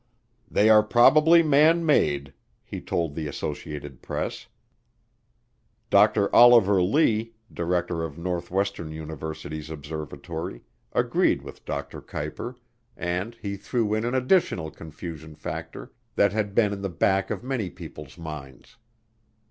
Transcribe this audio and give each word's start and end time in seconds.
"They 0.49 0.67
are 0.67 0.81
probably 0.81 1.43
man 1.43 1.85
made," 1.85 2.33
he 2.63 2.81
told 2.81 3.13
the 3.13 3.27
Associated 3.27 4.01
Press. 4.01 4.47
Dr. 5.91 6.35
Oliver 6.35 6.81
Lee, 6.81 7.35
director 7.53 8.01
of 8.01 8.17
Northwestern 8.17 8.91
University's 8.91 9.69
observatory, 9.69 10.63
agreed 10.91 11.43
with 11.43 11.65
Dr. 11.65 12.01
Kuiper 12.01 12.55
and 12.97 13.35
he 13.43 13.55
threw 13.55 13.93
in 13.93 14.03
an 14.03 14.15
additional 14.15 14.71
confusion 14.71 15.35
factor 15.35 15.91
that 16.15 16.33
had 16.33 16.55
been 16.55 16.73
in 16.73 16.81
the 16.81 16.89
back 16.89 17.29
of 17.29 17.43
many 17.43 17.69
people's 17.69 18.17
minds. 18.17 18.77